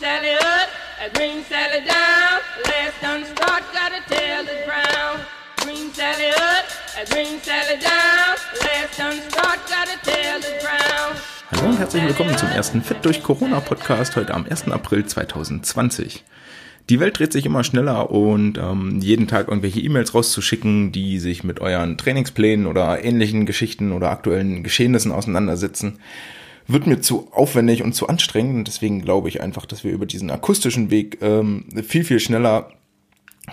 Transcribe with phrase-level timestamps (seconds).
[0.00, 0.68] Sally up,
[1.00, 2.40] and bring Sally down.
[2.66, 5.20] Last done start, got a tail that's brown.
[5.64, 6.66] Bring Sally up,
[6.98, 8.36] and bring Sally down.
[8.60, 11.16] Last done start, got a tail that's brown.
[11.50, 14.68] Hallo und herzlich willkommen zum ersten Fit durch Corona Podcast heute am 1.
[14.68, 16.24] April 2020.
[16.90, 21.42] Die Welt dreht sich immer schneller und ähm, jeden Tag irgendwelche E-Mails rauszuschicken, die sich
[21.42, 26.00] mit euren Trainingsplänen oder ähnlichen Geschichten oder aktuellen Geschehnissen auseinandersetzen,
[26.68, 28.56] wird mir zu aufwendig und zu anstrengend.
[28.56, 32.70] Und deswegen glaube ich einfach, dass wir über diesen akustischen Weg ähm, viel, viel schneller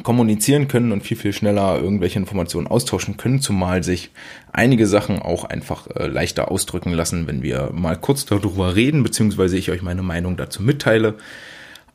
[0.01, 4.09] kommunizieren können und viel, viel schneller irgendwelche Informationen austauschen können, zumal sich
[4.51, 9.55] einige Sachen auch einfach äh, leichter ausdrücken lassen, wenn wir mal kurz darüber reden, beziehungsweise
[9.57, 11.15] ich euch meine Meinung dazu mitteile,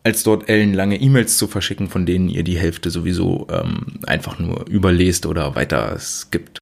[0.04, 4.68] als dort ellenlange E-Mails zu verschicken, von denen ihr die Hälfte sowieso ähm, einfach nur
[4.68, 6.58] überlest oder weiter skippt.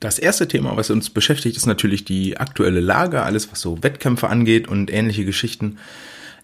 [0.00, 4.28] Das erste Thema, was uns beschäftigt, ist natürlich die aktuelle Lage, alles was so Wettkämpfe
[4.28, 5.78] angeht und ähnliche Geschichten.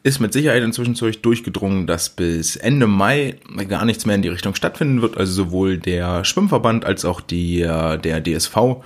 [0.04, 3.36] Ist mit Sicherheit inzwischen durchgedrungen, dass bis Ende Mai
[3.68, 5.16] gar nichts mehr in die Richtung stattfinden wird.
[5.16, 8.82] Also sowohl der Schwimmverband als auch die, äh, der DSV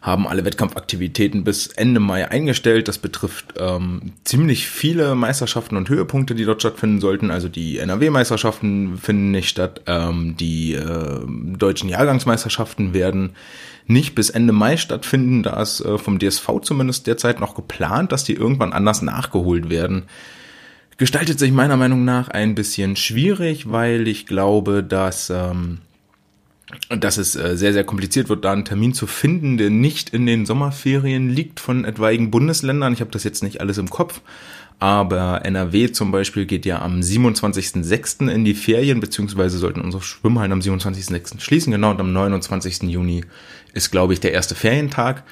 [0.00, 2.88] haben alle Wettkampfaktivitäten bis Ende Mai eingestellt.
[2.88, 7.30] Das betrifft ähm, ziemlich viele Meisterschaften und Höhepunkte, die dort stattfinden sollten.
[7.30, 9.80] Also die NRW-Meisterschaften finden nicht statt.
[9.86, 11.20] Ähm, die äh,
[11.58, 13.30] deutschen Jahrgangsmeisterschaften werden
[13.86, 15.42] nicht bis Ende Mai stattfinden.
[15.42, 20.04] Da ist äh, vom DSV zumindest derzeit noch geplant, dass die irgendwann anders nachgeholt werden.
[20.96, 25.78] Gestaltet sich meiner Meinung nach ein bisschen schwierig, weil ich glaube, dass ähm,
[26.88, 30.26] dass es äh, sehr, sehr kompliziert wird, da einen Termin zu finden, der nicht in
[30.26, 32.92] den Sommerferien liegt von etwaigen Bundesländern.
[32.92, 34.22] Ich habe das jetzt nicht alles im Kopf,
[34.78, 38.30] aber NRW zum Beispiel geht ja am 27.06.
[38.30, 41.40] in die Ferien, beziehungsweise sollten unsere Schwimmhallen am 27.06.
[41.40, 42.84] schließen, genau, und am 29.
[42.84, 43.24] Juni
[43.72, 45.24] ist, glaube ich, der erste Ferientag.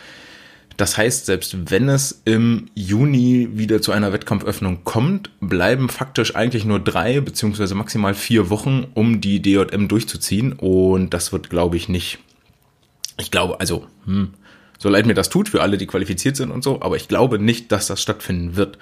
[0.76, 6.64] Das heißt, selbst wenn es im Juni wieder zu einer Wettkampföffnung kommt, bleiben faktisch eigentlich
[6.64, 10.52] nur drei beziehungsweise maximal vier Wochen, um die DJM durchzuziehen.
[10.52, 12.18] Und das wird, glaube ich, nicht.
[13.18, 14.30] Ich glaube, also, hm,
[14.78, 17.38] so leid mir das tut für alle, die qualifiziert sind und so, aber ich glaube
[17.38, 18.78] nicht, dass das stattfinden wird.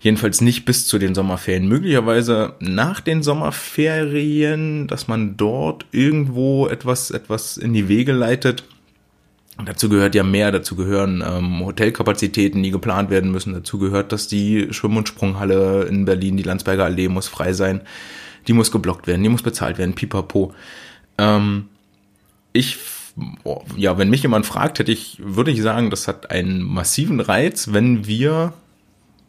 [0.00, 1.68] Jedenfalls nicht bis zu den Sommerferien.
[1.68, 8.64] Möglicherweise nach den Sommerferien, dass man dort irgendwo etwas, etwas in die Wege leitet
[9.64, 13.52] Dazu gehört ja mehr, dazu gehören ähm, Hotelkapazitäten, die geplant werden müssen.
[13.52, 17.80] Dazu gehört, dass die Schwimm- und Sprunghalle in Berlin, die Landsberger Allee, muss frei sein.
[18.46, 20.54] Die muss geblockt werden, die muss bezahlt werden, pipapo.
[21.18, 21.68] Ähm,
[22.52, 22.78] ich,
[23.44, 27.20] oh, ja, wenn mich jemand fragt, hätte ich, würde ich sagen, das hat einen massiven
[27.20, 28.54] Reiz, wenn wir,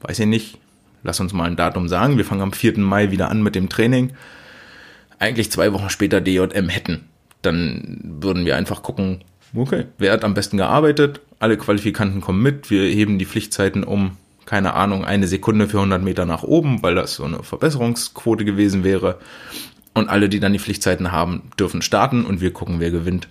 [0.01, 0.57] weiß ich nicht,
[1.03, 2.79] lass uns mal ein Datum sagen, wir fangen am 4.
[2.79, 4.13] Mai wieder an mit dem Training,
[5.19, 7.07] eigentlich zwei Wochen später DJM hätten.
[7.41, 9.85] Dann würden wir einfach gucken, Okay.
[9.97, 11.21] Wer hat am besten gearbeitet?
[11.39, 12.69] Alle Qualifikanten kommen mit.
[12.69, 16.95] Wir heben die Pflichtzeiten um, keine Ahnung, eine Sekunde für 100 Meter nach oben, weil
[16.95, 19.19] das so eine Verbesserungsquote gewesen wäre.
[19.93, 23.27] Und alle, die dann die Pflichtzeiten haben, dürfen starten und wir gucken, wer gewinnt.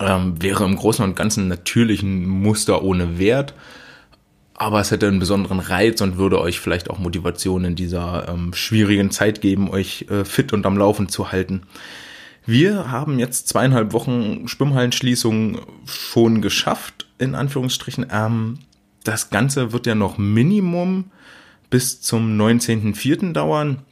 [0.00, 3.54] Ähm, wäre im Großen und Ganzen natürlich ein Muster ohne Wert.
[4.54, 8.52] Aber es hätte einen besonderen Reiz und würde euch vielleicht auch Motivation in dieser ähm,
[8.52, 11.62] schwierigen Zeit geben, euch äh, fit und am Laufen zu halten.
[12.50, 18.06] Wir haben jetzt zweieinhalb Wochen Schwimmhallenschließung schon geschafft, in Anführungsstrichen.
[18.10, 18.58] Ähm,
[19.04, 21.12] das Ganze wird ja noch Minimum
[21.70, 23.34] bis zum 19.04.
[23.34, 23.82] dauern.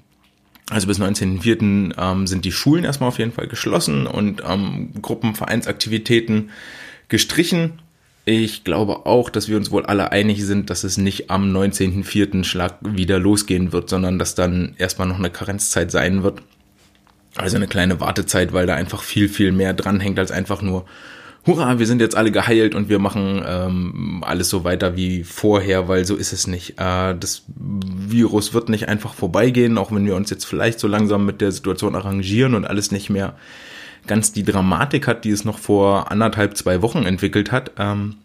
[0.70, 1.94] Also bis 19.04.
[1.96, 6.50] Ähm, sind die Schulen erstmal auf jeden Fall geschlossen und ähm, Gruppenvereinsaktivitäten
[7.06, 7.74] gestrichen.
[8.24, 12.42] Ich glaube auch, dass wir uns wohl alle einig sind, dass es nicht am 19.04.
[12.42, 16.42] Schlag wieder losgehen wird, sondern dass dann erstmal noch eine Karenzzeit sein wird.
[17.38, 20.84] Also eine kleine Wartezeit, weil da einfach viel, viel mehr dranhängt als einfach nur,
[21.46, 25.88] hurra, wir sind jetzt alle geheilt und wir machen ähm, alles so weiter wie vorher,
[25.88, 26.78] weil so ist es nicht.
[26.78, 31.24] Äh, das Virus wird nicht einfach vorbeigehen, auch wenn wir uns jetzt vielleicht so langsam
[31.24, 33.34] mit der Situation arrangieren und alles nicht mehr
[34.06, 37.72] ganz die Dramatik hat, die es noch vor anderthalb, zwei Wochen entwickelt hat.
[37.78, 38.16] Ähm,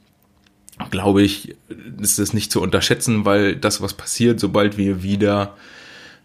[0.90, 1.56] glaube ich,
[2.02, 5.56] ist es nicht zu unterschätzen, weil das, was passiert, sobald wir wieder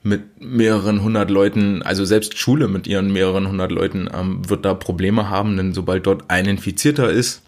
[0.09, 4.75] mit mehreren hundert Leuten, also selbst Schule mit ihren mehreren hundert Leuten ähm, wird da
[4.75, 7.43] Probleme haben, denn sobald dort ein Infizierter ist,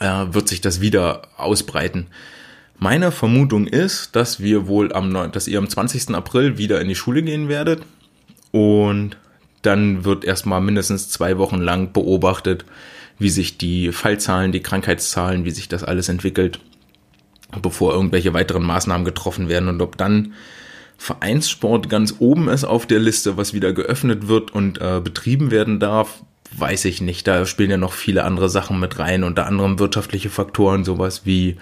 [0.00, 2.08] äh, wird sich das wieder ausbreiten.
[2.78, 6.14] Meine Vermutung ist, dass wir wohl am 9, dass ihr am 20.
[6.14, 7.82] April wieder in die Schule gehen werdet
[8.50, 9.16] und
[9.62, 12.64] dann wird erstmal mindestens zwei Wochen lang beobachtet,
[13.18, 16.58] wie sich die Fallzahlen, die Krankheitszahlen, wie sich das alles entwickelt,
[17.62, 20.34] bevor irgendwelche weiteren Maßnahmen getroffen werden und ob dann
[20.98, 25.80] Vereinssport ganz oben ist auf der Liste, was wieder geöffnet wird und äh, betrieben werden
[25.80, 26.22] darf,
[26.56, 27.26] weiß ich nicht.
[27.26, 31.56] Da spielen ja noch viele andere Sachen mit rein, unter anderem wirtschaftliche Faktoren, sowas wie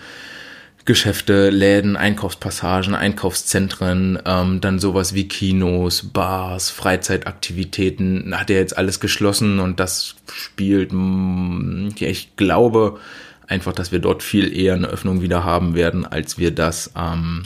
[0.84, 8.98] Geschäfte, Läden, Einkaufspassagen, Einkaufszentren, ähm, dann sowas wie Kinos, Bars, Freizeitaktivitäten, hat er jetzt alles
[8.98, 12.98] geschlossen und das spielt, mm, ja, ich glaube
[13.46, 17.44] einfach, dass wir dort viel eher eine Öffnung wieder haben werden, als wir das ähm,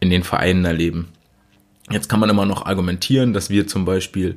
[0.00, 1.08] in den Vereinen erleben.
[1.90, 4.36] Jetzt kann man immer noch argumentieren, dass wir zum Beispiel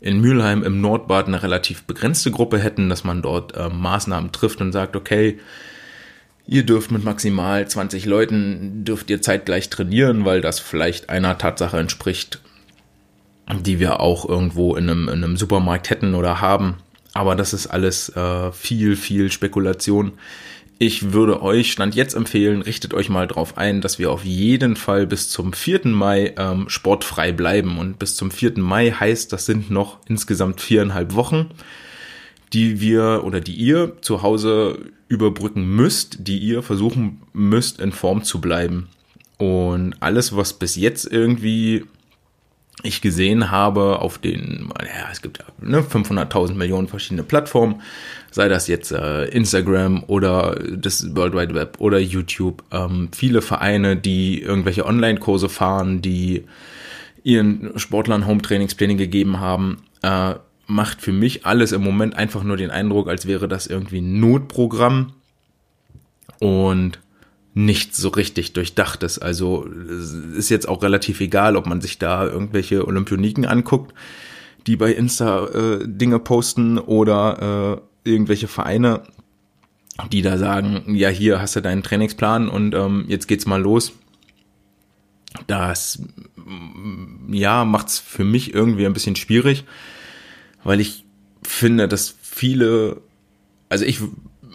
[0.00, 4.60] in Mülheim im Nordbad eine relativ begrenzte Gruppe hätten, dass man dort äh, Maßnahmen trifft
[4.60, 5.38] und sagt, okay,
[6.46, 11.78] ihr dürft mit maximal 20 Leuten, dürft ihr zeitgleich trainieren, weil das vielleicht einer Tatsache
[11.78, 12.40] entspricht,
[13.60, 16.78] die wir auch irgendwo in einem, in einem Supermarkt hätten oder haben.
[17.12, 20.12] Aber das ist alles äh, viel, viel Spekulation.
[20.82, 24.76] Ich würde euch Stand jetzt empfehlen, richtet euch mal drauf ein, dass wir auf jeden
[24.76, 25.86] Fall bis zum 4.
[25.88, 27.76] Mai ähm, sportfrei bleiben.
[27.76, 28.58] Und bis zum 4.
[28.58, 31.50] Mai heißt, das sind noch insgesamt viereinhalb Wochen,
[32.54, 34.78] die wir oder die ihr zu Hause
[35.08, 38.88] überbrücken müsst, die ihr versuchen müsst, in Form zu bleiben.
[39.36, 41.84] Und alles, was bis jetzt irgendwie
[42.82, 47.82] ich gesehen habe auf den, ja, es gibt ne, 500.000 Millionen verschiedene Plattformen,
[48.30, 53.96] sei das jetzt äh, Instagram oder das World Wide Web oder YouTube, ähm, viele Vereine,
[53.96, 56.44] die irgendwelche Online-Kurse fahren, die
[57.22, 60.34] ihren Sportlern Home-Trainingspläne gegeben haben, äh,
[60.66, 64.20] macht für mich alles im Moment einfach nur den Eindruck, als wäre das irgendwie ein
[64.20, 65.12] Notprogramm.
[66.38, 67.00] Und
[67.54, 69.18] nichts so richtig durchdachtes.
[69.18, 69.64] Also
[70.36, 73.94] ist jetzt auch relativ egal, ob man sich da irgendwelche Olympioniken anguckt,
[74.66, 79.02] die bei Insta äh, Dinge posten oder äh, irgendwelche Vereine,
[80.12, 83.92] die da sagen, ja, hier hast du deinen Trainingsplan und ähm, jetzt geht's mal los.
[85.46, 86.02] Das
[87.30, 89.64] ja macht's für mich irgendwie ein bisschen schwierig,
[90.64, 91.04] weil ich
[91.42, 93.00] finde, dass viele,
[93.68, 94.00] also ich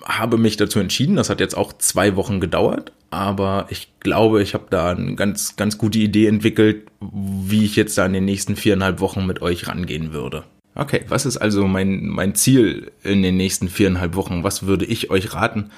[0.06, 4.54] habe mich dazu entschieden, das hat jetzt auch zwei Wochen gedauert, aber ich glaube, ich
[4.54, 8.56] habe da eine ganz, ganz gute Idee entwickelt, wie ich jetzt da in den nächsten
[8.56, 10.44] viereinhalb Wochen mit euch rangehen würde.
[10.76, 14.44] Okay, was ist also mein, mein Ziel in den nächsten viereinhalb Wochen?
[14.44, 15.72] Was würde ich euch raten?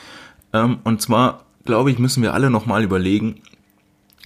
[0.54, 3.42] Ähm, und zwar, glaube ich, müssen wir alle nochmal überlegen,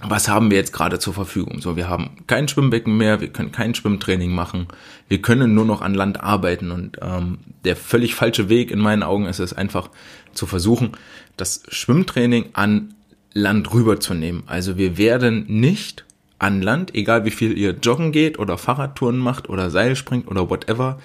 [0.04, 1.60] was haben wir jetzt gerade zur Verfügung?
[1.60, 4.66] So, wir haben kein Schwimmbecken mehr, wir können kein Schwimmtraining machen,
[5.08, 9.02] wir können nur noch an Land arbeiten und ähm, der völlig falsche Weg in meinen
[9.02, 9.90] Augen ist es einfach
[10.32, 10.92] zu versuchen,
[11.36, 12.94] das Schwimmtraining an
[13.32, 14.42] Land rüberzunehmen.
[14.46, 16.04] Also wir werden nicht
[16.38, 20.50] an Land, egal wie viel ihr joggen geht oder Fahrradtouren macht oder Seil springt oder
[20.50, 21.00] whatever,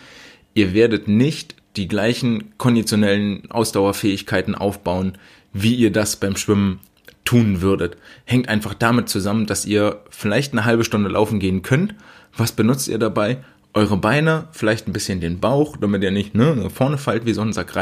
[0.54, 5.18] ihr werdet nicht die gleichen konditionellen Ausdauerfähigkeiten aufbauen,
[5.54, 6.80] wie ihr das beim Schwimmen
[7.28, 7.98] tun würdet.
[8.24, 11.94] Hängt einfach damit zusammen, dass ihr vielleicht eine halbe Stunde laufen gehen könnt.
[12.38, 13.40] Was benutzt ihr dabei?
[13.74, 17.42] Eure Beine, vielleicht ein bisschen den Bauch, damit ihr nicht ne, vorne fallt wie so
[17.42, 17.74] ein Sack.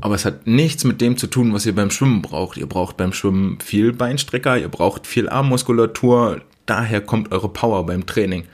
[0.00, 2.56] Aber es hat nichts mit dem zu tun, was ihr beim Schwimmen braucht.
[2.56, 8.06] Ihr braucht beim Schwimmen viel Beinstrecker, ihr braucht viel Armmuskulatur, daher kommt eure Power beim
[8.06, 8.44] Training.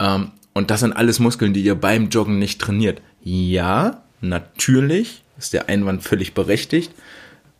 [0.00, 3.00] Ähm, und das sind alles Muskeln, die ihr beim Joggen nicht trainiert.
[3.22, 6.90] Ja, natürlich ist der Einwand völlig berechtigt.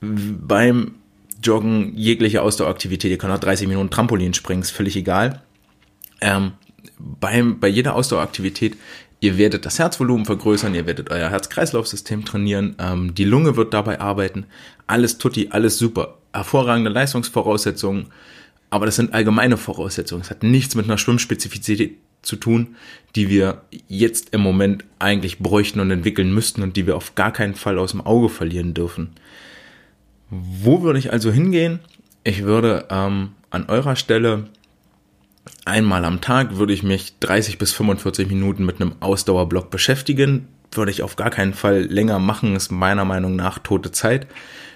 [0.01, 0.97] Beim
[1.45, 5.43] Joggen, jegliche Ausdaueraktivität, ihr könnt auch 30 Minuten Trampolin springen, ist völlig egal.
[6.21, 6.53] Ähm,
[6.99, 8.77] beim, bei jeder Ausdaueraktivität,
[9.21, 14.01] ihr werdet das Herzvolumen vergrößern, ihr werdet euer Herz-Kreislauf-System trainieren, ähm, die Lunge wird dabei
[14.01, 14.47] arbeiten,
[14.87, 16.19] alles tutti, alles super.
[16.33, 18.07] Hervorragende Leistungsvoraussetzungen,
[18.71, 20.23] aber das sind allgemeine Voraussetzungen.
[20.23, 22.75] Es hat nichts mit einer Schwimmspezifität zu tun,
[23.15, 27.33] die wir jetzt im Moment eigentlich bräuchten und entwickeln müssten und die wir auf gar
[27.33, 29.11] keinen Fall aus dem Auge verlieren dürfen.
[30.31, 31.81] Wo würde ich also hingehen?
[32.25, 34.49] Ich würde ähm, an eurer Stelle
[35.65, 40.49] einmal am Tag würde ich mich 30 bis 45 Minuten mit einem Ausdauerblock beschäftigen.
[40.73, 44.27] Würde ich auf gar keinen Fall länger machen, ist meiner Meinung nach tote Zeit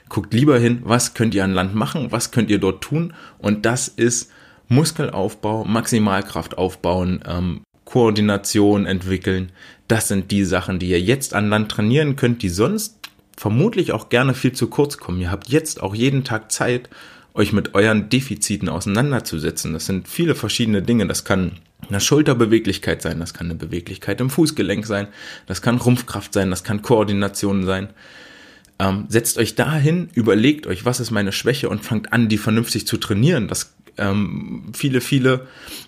[0.09, 3.67] guckt lieber hin, was könnt ihr an Land machen, was könnt ihr dort tun und
[3.67, 4.31] das ist
[4.69, 9.51] Muskelaufbau, Maximalkraft aufbauen, ähm, Koordination entwickeln.
[9.87, 12.98] Das sind die Sachen, die ihr jetzt an Land trainieren könnt, die sonst
[13.39, 15.21] vermutlich auch gerne viel zu kurz kommen.
[15.21, 16.91] Ihr habt jetzt auch jeden Tag Zeit,
[17.35, 19.73] euch mit euren Defiziten auseinanderzusetzen.
[19.73, 21.07] Das sind viele verschiedene Dinge.
[21.07, 21.53] Das kann
[21.89, 25.07] eine Schulterbeweglichkeit sein, das kann eine Beweglichkeit im Fußgelenk sein,
[25.47, 27.91] das kann Rumpfkraft sein, das kann Koordination sein.
[28.81, 32.89] Ähm, setzt euch dahin, überlegt euch, was ist meine Schwäche und fangt an, die vernünftig
[32.89, 33.47] zu trainieren.
[33.47, 35.47] Das ähm, viele, viele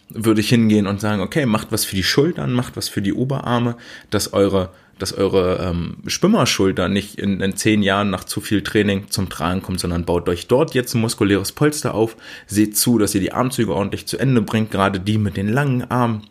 [0.08, 3.12] würde ich hingehen und sagen, okay, macht was für die Schultern, macht was für die
[3.12, 3.76] Oberarme,
[4.10, 4.70] dass eure
[5.02, 9.62] dass eure ähm, Schwimmerschulter nicht in, in zehn Jahren nach zu viel Training zum Tragen
[9.62, 12.16] kommt, sondern baut euch dort jetzt ein muskuläres Polster auf,
[12.46, 15.90] seht zu, dass ihr die Armzüge ordentlich zu Ende bringt, gerade die mit den langen
[15.90, 16.26] Armen,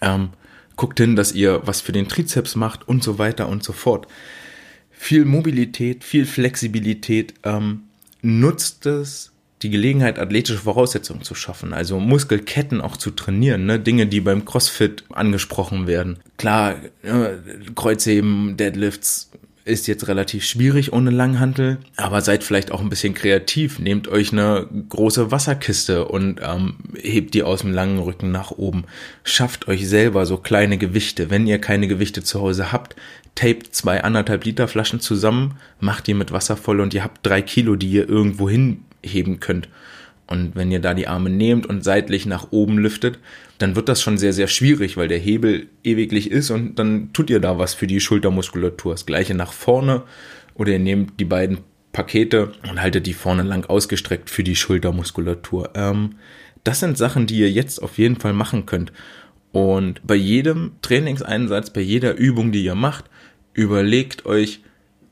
[0.00, 0.30] ähm,
[0.76, 4.08] guckt hin, dass ihr was für den Trizeps macht und so weiter und so fort
[5.04, 7.34] viel Mobilität, viel Flexibilität.
[7.42, 7.82] Ähm,
[8.22, 9.33] nutzt es,
[9.64, 13.80] die Gelegenheit, athletische Voraussetzungen zu schaffen, also Muskelketten auch zu trainieren, ne?
[13.80, 16.18] Dinge, die beim CrossFit angesprochen werden.
[16.36, 17.30] Klar, äh,
[17.74, 19.30] Kreuzheben, Deadlifts,
[19.64, 23.78] ist jetzt relativ schwierig ohne Langhantel, aber seid vielleicht auch ein bisschen kreativ.
[23.78, 28.84] Nehmt euch eine große Wasserkiste und ähm, hebt die aus dem langen Rücken nach oben.
[29.22, 31.30] Schafft euch selber so kleine Gewichte.
[31.30, 32.94] Wenn ihr keine Gewichte zu Hause habt,
[33.34, 37.40] tapet zwei anderthalb Liter Flaschen zusammen, macht die mit Wasser voll und ihr habt drei
[37.40, 38.48] Kilo, die ihr irgendwo
[39.04, 39.68] hinheben könnt.
[40.26, 43.18] Und wenn ihr da die Arme nehmt und seitlich nach oben lüftet,
[43.58, 47.28] dann wird das schon sehr, sehr schwierig, weil der Hebel ewiglich ist und dann tut
[47.28, 48.94] ihr da was für die Schultermuskulatur.
[48.94, 50.02] Das gleiche nach vorne
[50.54, 51.58] oder ihr nehmt die beiden
[51.92, 55.70] Pakete und haltet die vorne lang ausgestreckt für die Schultermuskulatur.
[55.74, 56.16] Ähm,
[56.64, 58.92] das sind Sachen, die ihr jetzt auf jeden Fall machen könnt.
[59.52, 63.04] Und bei jedem Trainingseinsatz, bei jeder Übung, die ihr macht,
[63.52, 64.62] überlegt euch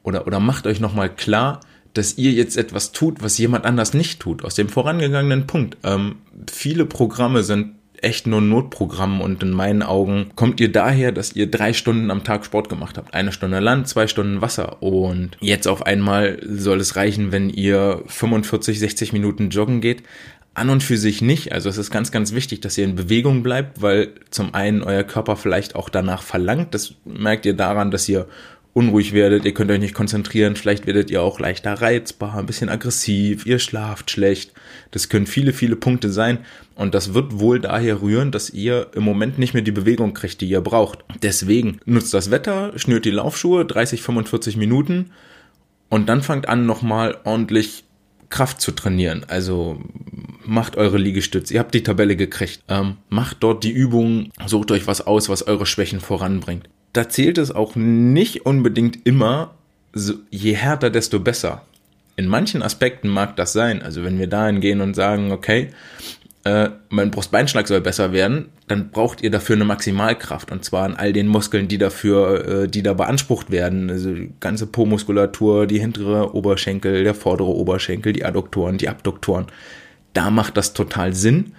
[0.02, 1.61] oder, oder macht euch nochmal klar,
[1.94, 5.76] dass ihr jetzt etwas tut, was jemand anders nicht tut, aus dem vorangegangenen Punkt.
[5.84, 6.16] Ähm,
[6.50, 11.50] viele Programme sind echt nur Notprogramm und in meinen Augen kommt ihr daher, dass ihr
[11.50, 13.14] drei Stunden am Tag Sport gemacht habt.
[13.14, 18.02] Eine Stunde Land, zwei Stunden Wasser und jetzt auf einmal soll es reichen, wenn ihr
[18.06, 20.02] 45, 60 Minuten joggen geht.
[20.54, 21.52] An und für sich nicht.
[21.52, 25.04] Also es ist ganz, ganz wichtig, dass ihr in Bewegung bleibt, weil zum einen euer
[25.04, 26.75] Körper vielleicht auch danach verlangt.
[26.75, 28.26] Das merkt ihr daran, dass ihr
[28.75, 32.71] unruhig werdet, ihr könnt euch nicht konzentrieren, vielleicht werdet ihr auch leichter reizbar, ein bisschen
[32.71, 34.52] aggressiv, ihr schlaft schlecht.
[34.91, 36.38] Das können viele, viele Punkte sein
[36.75, 40.41] und das wird wohl daher rühren, dass ihr im Moment nicht mehr die Bewegung kriegt,
[40.41, 41.00] die ihr braucht.
[41.23, 45.11] Deswegen nutzt das Wetter, schnürt die Laufschuhe 30, 45 Minuten
[45.91, 47.85] und dann fangt an nochmal ordentlich
[48.31, 49.26] Kraft zu trainieren.
[49.29, 49.83] Also
[50.45, 51.52] macht eure Liegestütze.
[51.52, 52.62] Ihr habt die Tabelle gekriegt.
[52.69, 57.38] Ähm, macht dort die Übungen, sucht euch was aus, was eure Schwächen voranbringt da zählt
[57.38, 59.54] es auch nicht unbedingt immer,
[59.92, 61.62] so, je härter, desto besser.
[62.16, 63.82] In manchen Aspekten mag das sein.
[63.82, 65.70] Also wenn wir dahin gehen und sagen, okay,
[66.44, 70.96] äh, mein Brustbeinschlag soll besser werden, dann braucht ihr dafür eine Maximalkraft und zwar an
[70.96, 73.88] all den Muskeln, die dafür, äh, die da beansprucht werden.
[73.90, 79.46] Also die ganze Po-Muskulatur, die hintere Oberschenkel, der vordere Oberschenkel, die Adduktoren, die Abduktoren.
[80.14, 81.54] Da macht das total Sinn.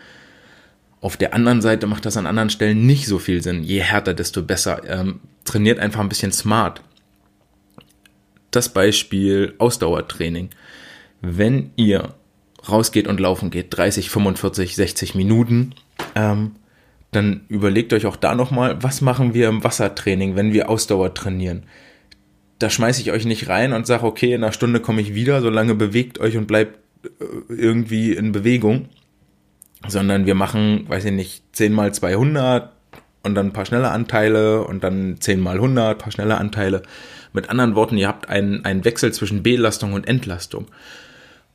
[1.03, 3.61] Auf der anderen Seite macht das an anderen Stellen nicht so viel Sinn.
[3.61, 4.83] Je härter, desto besser.
[4.87, 6.81] Ähm, trainiert einfach ein bisschen smart.
[8.51, 10.51] Das Beispiel Ausdauertraining.
[11.19, 12.13] Wenn ihr
[12.69, 15.75] rausgeht und laufen geht, 30, 45, 60 Minuten,
[16.15, 16.51] ähm,
[17.11, 21.63] dann überlegt euch auch da nochmal, was machen wir im Wassertraining, wenn wir Ausdauer trainieren.
[22.59, 25.41] Da schmeiße ich euch nicht rein und sage, okay, in einer Stunde komme ich wieder,
[25.41, 27.09] solange bewegt euch und bleibt äh,
[27.49, 28.87] irgendwie in Bewegung
[29.87, 32.71] sondern wir machen, weiß ich nicht, 10 mal 200
[33.23, 36.83] und dann ein paar schnelle Anteile und dann 10 mal 100, paar schnelle Anteile.
[37.31, 40.67] Mit anderen Worten, ihr habt einen, einen Wechsel zwischen Belastung und Entlastung.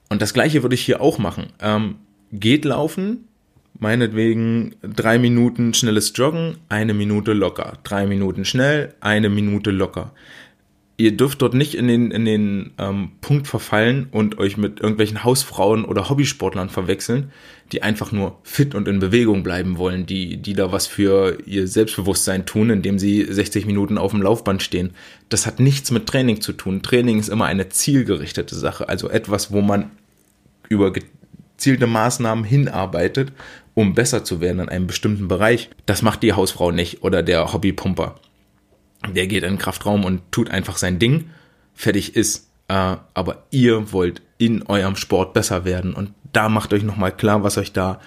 [0.09, 1.49] Und das gleiche würde ich hier auch machen.
[1.61, 1.97] Ähm,
[2.33, 3.29] geht laufen,
[3.79, 7.75] meinetwegen drei Minuten schnelles Joggen, eine Minute locker.
[7.85, 10.13] Drei Minuten schnell, eine Minute locker
[10.99, 15.23] ihr dürft dort nicht in den, in den ähm, Punkt verfallen und euch mit irgendwelchen
[15.23, 17.31] Hausfrauen oder Hobbysportlern verwechseln,
[17.71, 21.69] die einfach nur fit und in Bewegung bleiben wollen, die, die da was für ihr
[21.69, 24.91] Selbstbewusstsein tun, indem sie 60 Minuten auf dem Laufband stehen.
[25.29, 26.83] Das hat nichts mit Training zu tun.
[26.83, 29.93] Training ist immer eine zielgerichtete Sache, also etwas, wo man
[30.69, 33.33] über gezielte Maßnahmen hinarbeitet,
[33.75, 35.71] um besser zu werden in einem bestimmten Bereich.
[35.87, 38.17] Das macht die Hausfrau nicht oder der Hobbypumper
[39.07, 41.31] der geht in den Kraftraum und tut einfach sein Ding,
[41.75, 42.49] fertig ist.
[42.69, 47.43] Äh, aber ihr wollt in eurem Sport besser werden und da macht euch nochmal klar,
[47.43, 48.01] was euch da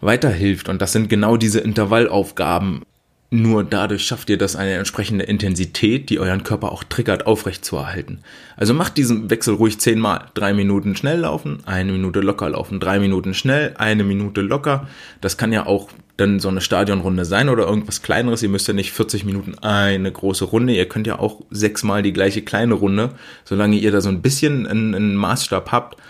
[0.00, 0.68] weiterhilft.
[0.68, 2.82] Und das sind genau diese Intervallaufgaben.
[3.30, 8.20] Nur dadurch schafft ihr das eine entsprechende Intensität, die euren Körper auch triggert, aufrechtzuerhalten.
[8.56, 10.26] Also macht diesen Wechsel ruhig zehnmal.
[10.34, 14.86] Drei Minuten schnell laufen, eine Minute locker laufen, drei Minuten schnell, eine Minute locker.
[15.20, 18.42] Das kann ja auch dann so eine Stadionrunde sein oder irgendwas kleineres.
[18.42, 20.74] Ihr müsst ja nicht 40 Minuten eine große Runde.
[20.74, 23.10] Ihr könnt ja auch sechsmal die gleiche kleine Runde,
[23.44, 26.00] solange ihr da so ein bisschen einen, einen Maßstab habt.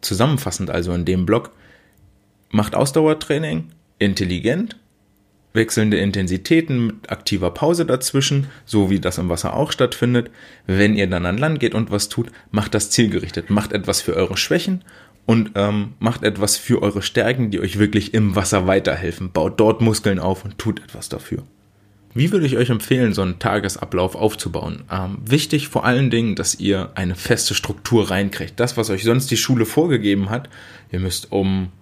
[0.00, 1.50] Zusammenfassend also in dem Block.
[2.50, 4.76] Macht Ausdauertraining intelligent,
[5.54, 10.30] wechselnde Intensitäten mit aktiver Pause dazwischen, so wie das im Wasser auch stattfindet.
[10.66, 14.14] Wenn ihr dann an Land geht und was tut, macht das zielgerichtet, macht etwas für
[14.14, 14.84] eure Schwächen
[15.28, 19.30] und ähm, macht etwas für eure Stärken, die euch wirklich im Wasser weiterhelfen.
[19.30, 21.42] Baut dort Muskeln auf und tut etwas dafür.
[22.14, 24.84] Wie würde ich euch empfehlen, so einen Tagesablauf aufzubauen?
[24.90, 28.58] Ähm, wichtig vor allen Dingen, dass ihr eine feste Struktur reinkriegt.
[28.58, 30.48] Das, was euch sonst die Schule vorgegeben hat,
[30.90, 31.72] ihr müsst um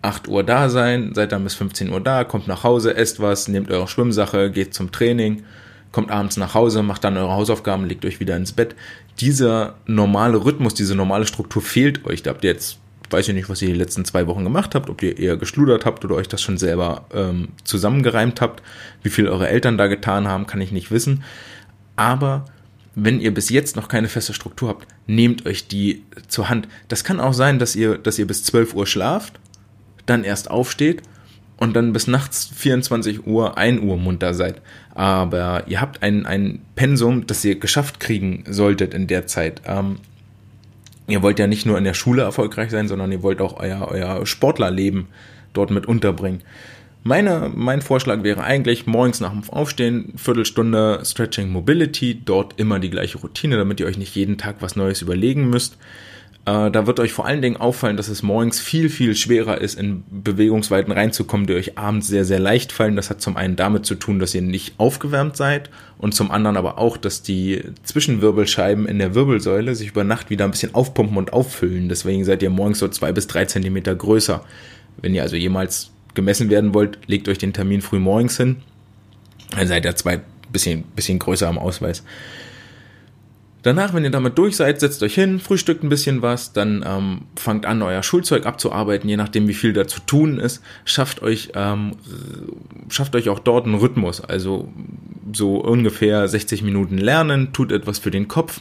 [0.00, 3.48] 8 Uhr da sein, seid dann bis 15 Uhr da, kommt nach Hause, esst was,
[3.48, 5.42] nehmt eure Schwimmsache, geht zum Training,
[5.92, 8.74] kommt abends nach Hause, macht dann eure Hausaufgaben, legt euch wieder ins Bett.
[9.20, 12.22] Dieser normale Rhythmus, diese normale Struktur fehlt euch.
[12.22, 12.78] Da habt ihr jetzt,
[13.14, 15.84] weiß ich nicht, was ihr die letzten zwei Wochen gemacht habt, ob ihr eher geschludert
[15.84, 18.62] habt oder euch das schon selber ähm, zusammengereimt habt.
[19.02, 21.22] Wie viel eure Eltern da getan haben, kann ich nicht wissen.
[21.94, 22.44] Aber
[22.96, 26.66] wenn ihr bis jetzt noch keine feste Struktur habt, nehmt euch die zur Hand.
[26.88, 29.38] Das kann auch sein, dass ihr, dass ihr bis 12 Uhr schlaft,
[30.06, 31.02] dann erst aufsteht
[31.56, 34.60] und dann bis nachts 24 Uhr, 1 Uhr munter seid.
[34.92, 39.62] Aber ihr habt ein, ein Pensum, das ihr geschafft kriegen solltet in der Zeit.
[39.66, 39.98] Ähm,
[41.06, 43.88] ihr wollt ja nicht nur in der Schule erfolgreich sein, sondern ihr wollt auch euer,
[43.90, 45.08] euer Sportlerleben
[45.52, 46.42] dort mit unterbringen.
[47.02, 52.88] Meine, mein Vorschlag wäre eigentlich morgens nach dem Aufstehen, Viertelstunde Stretching Mobility, dort immer die
[52.88, 55.76] gleiche Routine, damit ihr euch nicht jeden Tag was Neues überlegen müsst.
[56.46, 59.78] Äh, da wird euch vor allen Dingen auffallen, dass es morgens viel, viel schwerer ist,
[59.78, 62.96] in Bewegungsweiten reinzukommen, die euch abends sehr, sehr leicht fallen.
[62.96, 66.56] Das hat zum einen damit zu tun, dass ihr nicht aufgewärmt seid und zum anderen
[66.56, 71.16] aber auch, dass die Zwischenwirbelscheiben in der Wirbelsäule sich über Nacht wieder ein bisschen aufpumpen
[71.16, 71.88] und auffüllen.
[71.88, 74.44] Deswegen seid ihr morgens so zwei bis drei Zentimeter größer.
[75.00, 78.56] Wenn ihr also jemals gemessen werden wollt, legt euch den Termin früh morgens hin.
[79.50, 80.20] Dann seid ihr zwei
[80.52, 82.04] bisschen, bisschen größer am Ausweis.
[83.64, 87.22] Danach, wenn ihr damit durch seid, setzt euch hin, frühstückt ein bisschen was, dann ähm,
[87.34, 90.62] fangt an, euer Schulzeug abzuarbeiten, je nachdem, wie viel da zu tun ist.
[90.84, 91.92] Schafft euch, ähm,
[92.90, 94.68] schafft euch auch dort einen Rhythmus, also
[95.32, 98.60] so ungefähr 60 Minuten lernen, tut etwas für den Kopf,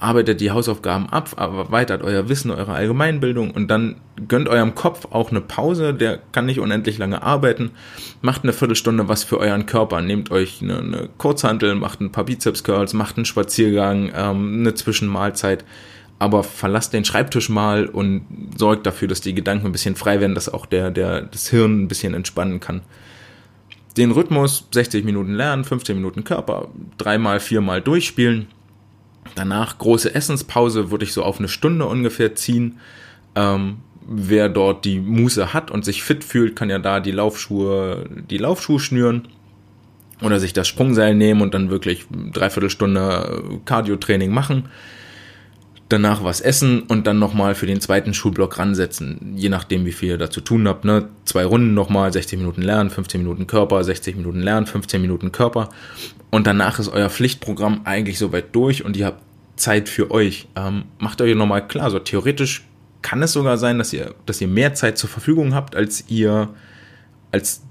[0.00, 3.96] arbeitet die Hausaufgaben ab, erweitert euer Wissen, eure Allgemeinbildung und dann
[4.28, 7.70] gönnt eurem Kopf auch eine Pause, der kann nicht unendlich lange arbeiten,
[8.22, 12.24] macht eine Viertelstunde was für euren Körper, nehmt euch eine, eine Kurzhantel, macht ein paar
[12.24, 15.66] Bizeps-Curls, macht einen Spaziergang, ähm, eine Zwischenmahlzeit,
[16.18, 18.22] aber verlasst den Schreibtisch mal und
[18.56, 21.82] sorgt dafür, dass die Gedanken ein bisschen frei werden, dass auch der, der, das Hirn
[21.82, 22.80] ein bisschen entspannen kann.
[23.98, 28.46] Den Rhythmus 60 Minuten lernen, 15 Minuten Körper, dreimal, viermal durchspielen
[29.34, 32.78] Danach große Essenspause würde ich so auf eine Stunde ungefähr ziehen.
[33.34, 38.06] Ähm, wer dort die Muße hat und sich fit fühlt, kann ja da die Laufschuhe,
[38.28, 39.28] die Laufschuhe schnüren
[40.22, 44.68] oder sich das Sprungseil nehmen und dann wirklich dreiviertel Stunde Cardio-Training machen.
[45.90, 50.10] Danach was essen und dann nochmal für den zweiten Schulblock ransetzen, je nachdem, wie viel
[50.10, 50.84] ihr da zu tun habt.
[50.84, 51.08] Ne?
[51.24, 55.68] Zwei Runden nochmal, 60 Minuten Lernen, 15 Minuten Körper, 60 Minuten Lernen, 15 Minuten Körper.
[56.30, 59.20] Und danach ist euer Pflichtprogramm eigentlich soweit durch und ihr habt
[59.56, 60.46] Zeit für euch.
[60.54, 62.64] Ähm, macht euch nochmal klar, so theoretisch
[63.02, 66.50] kann es sogar sein, dass ihr, dass ihr mehr Zeit zur Verfügung habt, als ihr,
[67.32, 67.62] als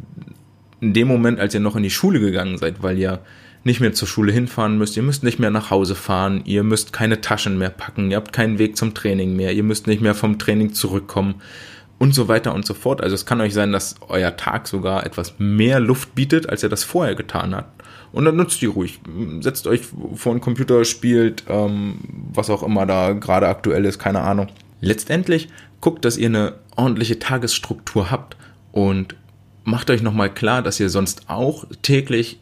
[0.81, 3.21] in dem Moment, als ihr noch in die Schule gegangen seid, weil ihr
[3.63, 6.93] nicht mehr zur Schule hinfahren müsst, ihr müsst nicht mehr nach Hause fahren, ihr müsst
[6.93, 10.15] keine Taschen mehr packen, ihr habt keinen Weg zum Training mehr, ihr müsst nicht mehr
[10.15, 11.35] vom Training zurückkommen
[11.97, 13.01] und so weiter und so fort.
[13.01, 16.69] Also es kann euch sein, dass euer Tag sogar etwas mehr Luft bietet, als ihr
[16.69, 17.83] das vorher getan habt.
[18.11, 18.99] Und dann nutzt die ruhig.
[19.41, 19.81] Setzt euch
[20.15, 21.99] vor einen Computer, spielt, ähm,
[22.33, 24.47] was auch immer da gerade aktuell ist, keine Ahnung.
[24.81, 25.49] Letztendlich
[25.81, 28.35] guckt, dass ihr eine ordentliche Tagesstruktur habt
[28.71, 29.15] und
[29.63, 32.39] macht euch nochmal klar, dass ihr sonst auch täglich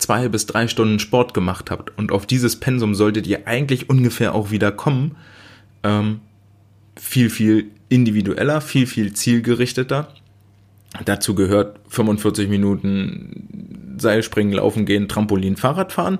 [0.00, 1.96] zwei bis drei Stunden Sport gemacht habt.
[1.96, 5.16] Und auf dieses Pensum solltet ihr eigentlich ungefähr auch wieder kommen.
[5.82, 6.20] Ähm,
[6.96, 10.08] viel, viel individueller, viel, viel zielgerichteter.
[11.04, 16.18] Dazu gehört 45 Minuten Seilspringen, Laufen gehen, Trampolin, Fahrradfahren.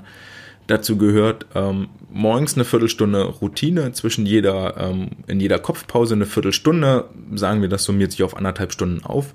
[0.66, 7.06] Dazu gehört ähm, morgens eine Viertelstunde Routine, zwischen jeder, ähm, in jeder Kopfpause eine Viertelstunde,
[7.34, 9.34] sagen wir, das summiert sich auf anderthalb Stunden auf.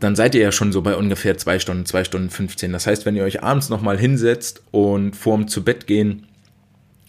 [0.00, 2.72] Dann seid ihr ja schon so bei ungefähr zwei Stunden, zwei Stunden 15.
[2.72, 6.26] Das heißt, wenn ihr euch abends nochmal hinsetzt und vorm zu Bett gehen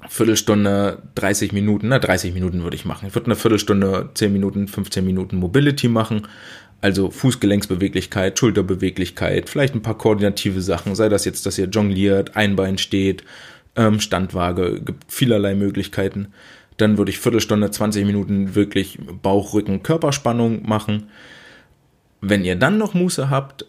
[0.10, 3.08] Viertelstunde, 30 Minuten, na 30 Minuten würde ich machen.
[3.08, 6.28] Ich würde eine Viertelstunde, 10 Minuten, 15 Minuten Mobility machen.
[6.82, 12.80] Also Fußgelenksbeweglichkeit, Schulterbeweglichkeit, vielleicht ein paar koordinative Sachen, sei das jetzt, dass ihr jongliert, Einbein
[12.80, 13.24] steht,
[13.76, 16.30] ähm, Standwaage, gibt vielerlei Möglichkeiten.
[16.78, 21.12] Dann würde ich Viertelstunde, 20 Minuten wirklich Bauch, Rücken, Körperspannung machen.
[22.22, 23.66] Wenn ihr dann noch Muße habt,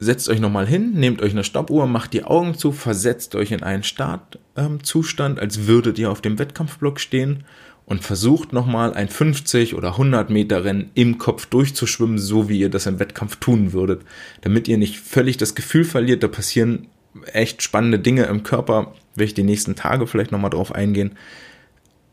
[0.00, 3.62] setzt euch nochmal hin, nehmt euch eine Stoppuhr, macht die Augen zu, versetzt euch in
[3.62, 7.44] einen Startzustand, ähm, als würdet ihr auf dem Wettkampfblock stehen
[7.86, 12.70] und versucht nochmal ein 50 oder 100 Meter Rennen im Kopf durchzuschwimmen, so wie ihr
[12.70, 14.02] das im Wettkampf tun würdet,
[14.40, 16.88] damit ihr nicht völlig das Gefühl verliert, da passieren
[17.32, 21.12] echt spannende Dinge im Körper, werde ich die nächsten Tage vielleicht nochmal drauf eingehen.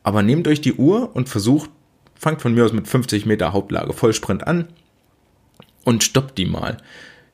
[0.03, 1.71] Aber nehmt euch die Uhr und versucht,
[2.15, 4.67] fangt von mir aus mit 50 Meter Hauptlage Vollsprint an
[5.83, 6.77] und stoppt die mal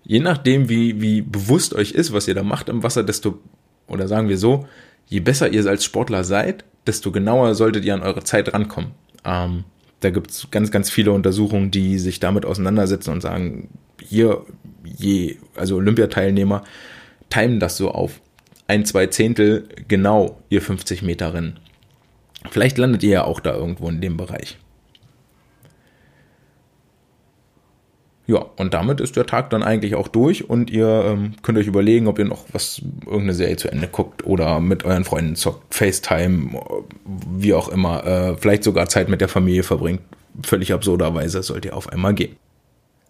[0.05, 3.39] je nachdem, wie, wie bewusst euch ist, was ihr da macht im Wasser, desto,
[3.87, 4.67] oder sagen wir so,
[5.07, 8.91] je besser ihr als Sportler seid, desto genauer solltet ihr an eure Zeit rankommen.
[9.25, 9.65] Ähm,
[9.99, 13.69] da gibt's ganz, ganz viele Untersuchungen, die sich damit auseinandersetzen und sagen,
[14.01, 14.45] hier,
[14.83, 16.63] je, also Olympiateilnehmer,
[17.29, 18.21] timen das so auf
[18.67, 21.59] ein, zwei Zehntel genau ihr 50 Meter Rennen.
[22.51, 24.57] Vielleicht landet ihr ja auch da irgendwo in dem Bereich.
[28.27, 31.67] Ja, und damit ist der Tag dann eigentlich auch durch und ihr ähm, könnt euch
[31.67, 35.73] überlegen, ob ihr noch was, irgendeine Serie zu Ende guckt oder mit euren Freunden zockt,
[35.73, 36.59] FaceTime,
[37.05, 40.01] wie auch immer, äh, vielleicht sogar Zeit mit der Familie verbringt.
[40.43, 42.35] Völlig absurderweise sollt ihr auf einmal gehen.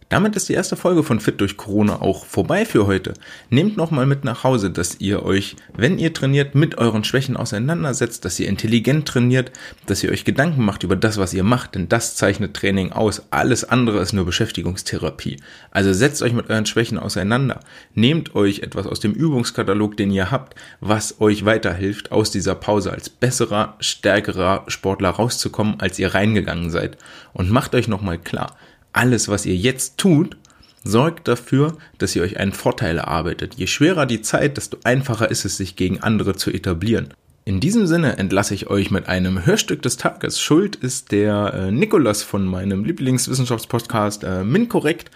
[0.08, 3.14] Damit ist die erste Folge von Fit durch Corona auch vorbei für heute.
[3.50, 8.24] Nehmt nochmal mit nach Hause, dass ihr euch, wenn ihr trainiert, mit euren Schwächen auseinandersetzt,
[8.24, 9.52] dass ihr intelligent trainiert,
[9.88, 13.24] dass ihr euch Gedanken macht über das, was ihr macht, denn das zeichnet Training aus.
[13.32, 15.38] Alles andere ist nur Beschäftigungstherapie.
[15.72, 17.62] Also setzt euch mit euren Schwächen auseinander.
[17.96, 22.92] Nehmt euch etwas aus dem Übungskatalog, den ihr habt, was euch weiterhilft, aus dieser Pause
[22.92, 26.98] als besserer, stärkerer Sportler rauszukommen, als ihr reingegangen seid.
[27.34, 28.56] Und macht euch nochmal klar,
[28.96, 30.38] alles, was ihr jetzt tut,
[30.84, 33.56] sorgt dafür, dass ihr euch einen Vorteil erarbeitet.
[33.56, 37.14] Je schwerer die Zeit, desto einfacher ist es, sich gegen andere zu etablieren.
[37.44, 40.42] In diesem Sinne entlasse ich euch mit einem Hörstück des Tages.
[40.42, 45.12] Schuld ist der äh, Nikolas von meinem Lieblingswissenschaftspodcast äh, MinKorrekt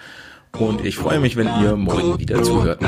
[0.58, 2.80] und ich freue mich, wenn ihr morgen wieder zuhört.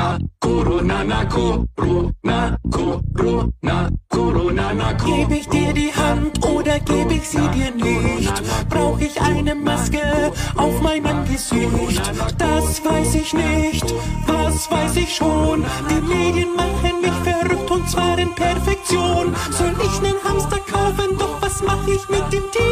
[5.04, 8.42] Gebe ich dir die Hand oder gebe ich sie dir nicht?
[8.68, 12.02] Brauche ich eine Maske auf meinem Gesicht?
[12.38, 13.94] Das weiß ich nicht,
[14.26, 15.64] was weiß ich schon?
[15.90, 19.34] Die Medien machen mich verrückt und zwar in Perfektion.
[19.50, 22.62] Soll ich nen Hamster kaufen, doch was mach ich mit dem Tier?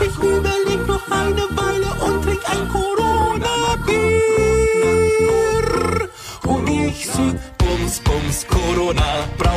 [0.00, 0.31] Ich überleg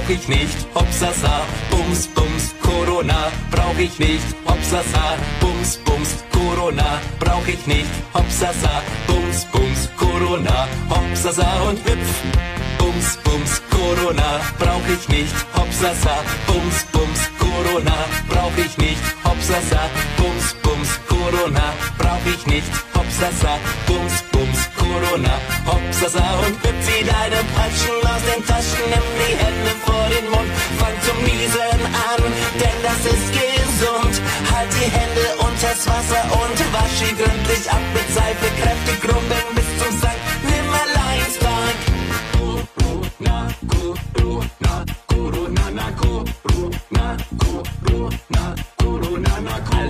[0.05, 1.41] brauch ich nicht, Hopsasa,
[1.71, 9.45] Bums, Bums, Corona, brauch ich nicht, Hopsasa, Bums, Bums, Corona, brauch ich nicht, Hopsasa, Bums,
[9.51, 12.23] Bums, Corona, Hopsasa und hüpf.
[12.77, 17.95] Bums, Bums, Corona, brauch ich nicht, Hopsasa, Bums, Bums, Corona,
[18.29, 25.33] brauch ich nicht, Hopsasa, Bums, Bums, Corona, brauch ich nicht, Hopsasa, Bums, Bums, Corona,
[25.65, 30.95] Hopsasa und zieh deine Patschen aus den Taschen, nimm die Hände vor den Mund, fang
[31.05, 32.21] zum Niesen an,
[32.61, 34.21] denn das ist gesund.
[34.53, 39.69] Halt die Hände unters Wasser und wasch sie gründlich ab mit Seife, kräftig rubbeln bis
[39.79, 41.75] zum Sankt Nimmerleinstag.
[42.37, 48.54] Corona, Corona, Corona, na, Corona, Corona, na,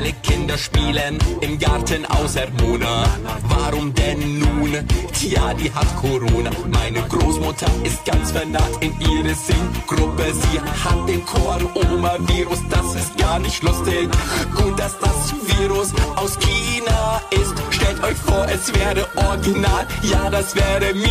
[0.06, 3.06] Alle Kinder spielen im Garten außer Mona.
[3.50, 4.72] Warum denn nun?
[5.13, 6.52] Tja, die hat Corona.
[6.72, 10.32] Meine Großmutter ist ganz vernarrt in ihre Singgruppe.
[10.32, 14.08] Sie hat den Korn-Oma-Virus, das ist gar nicht lustig.
[14.56, 17.56] Gut, dass das Virus aus China ist.
[17.72, 19.88] Stellt euch vor, es wäre original.
[20.04, 21.10] Ja, das wäre mies.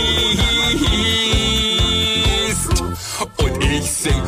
[3.38, 4.22] Und ich sing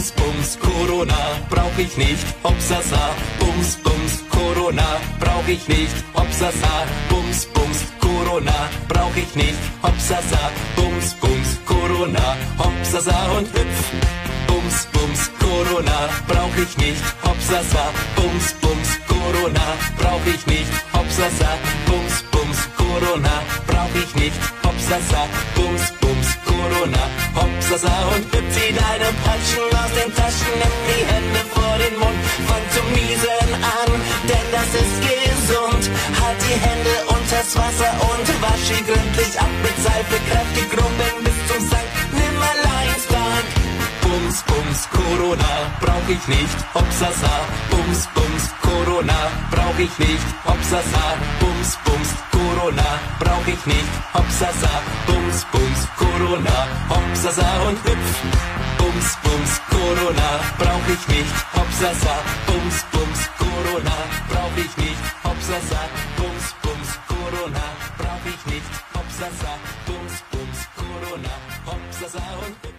[0.00, 1.14] Bums, Bums, Corona,
[1.50, 2.24] brauch ich nicht.
[2.42, 5.92] Hopsasa, Bums, Bums, Corona, brauch ich nicht.
[6.14, 9.58] Hopsasa, Bums, Bums, Corona, brauch ich nicht.
[9.82, 10.40] Hopsasa,
[10.74, 13.92] Bums, Bums, Corona, Hopsasa und hüpf.
[14.46, 17.02] Bums, Bums, Corona, brauch ich nicht.
[17.22, 17.84] Hopsasa,
[18.16, 19.66] Bums, Bums, Corona,
[19.98, 20.72] brauch ich nicht.
[20.94, 21.50] Hopsasa,
[21.84, 24.40] Bums, Bums, Corona, brauch ich nicht.
[24.64, 26.09] Hopsasa, Bums, Bums,
[26.60, 32.20] Corona, Hopsasa und zieh deine Patschen aus den Taschen, nimm die Hände vor den Mund,
[32.48, 33.48] fang zum Niesen
[33.80, 33.90] an,
[34.28, 35.84] denn das ist gesund.
[36.20, 41.38] Halt die Hände unters Wasser und wasch sie gründlich ab mit Seife, kräftig rubbeln bis
[41.48, 43.44] zum Sankt Nimmerleinstag.
[44.04, 47.34] Bums, Bums, Corona, brauch ich nicht, Hopsasa,
[47.70, 49.18] Bums, Bums, Corona,
[49.50, 51.04] brauch ich nicht, Hopsasa,
[51.40, 52.10] Bums, Bums,
[52.50, 52.82] Corona,
[53.20, 54.70] brauch ich nicht, Hopsasa,
[55.06, 58.10] Bums, Bums, Corona, Hopsasa und hüpf.
[58.78, 62.14] Bums, Bums, Corona, brauch ich nicht, Hopsasa,
[62.46, 63.96] Bums, Bums, Corona,
[64.28, 65.80] brauch ich nicht, Hopsasa,
[66.16, 67.64] Bums, Bums, Corona,
[67.98, 69.52] brauch ich nicht, Hopsasa,
[69.86, 71.34] Bums, Bums, Corona,
[71.66, 72.69] Hopsasa und hüpf.